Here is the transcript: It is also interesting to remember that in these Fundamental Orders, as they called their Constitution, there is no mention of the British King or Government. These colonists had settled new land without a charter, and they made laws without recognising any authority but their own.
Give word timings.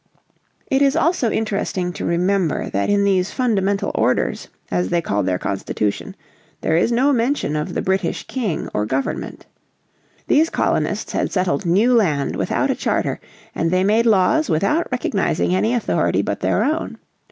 It 0.65 0.81
is 0.81 0.95
also 0.95 1.29
interesting 1.29 1.93
to 1.93 2.05
remember 2.05 2.71
that 2.71 2.89
in 2.89 3.03
these 3.03 3.29
Fundamental 3.29 3.91
Orders, 3.93 4.47
as 4.71 4.89
they 4.89 4.99
called 4.99 5.27
their 5.27 5.37
Constitution, 5.37 6.15
there 6.61 6.75
is 6.75 6.91
no 6.91 7.13
mention 7.13 7.55
of 7.55 7.75
the 7.75 7.83
British 7.83 8.25
King 8.25 8.67
or 8.73 8.87
Government. 8.87 9.45
These 10.25 10.49
colonists 10.49 11.11
had 11.11 11.31
settled 11.31 11.67
new 11.67 11.93
land 11.93 12.35
without 12.35 12.71
a 12.71 12.75
charter, 12.75 13.19
and 13.53 13.69
they 13.69 13.83
made 13.83 14.07
laws 14.07 14.49
without 14.49 14.87
recognising 14.91 15.53
any 15.53 15.71
authority 15.71 16.23
but 16.23 16.39
their 16.39 16.63
own. 16.63 16.97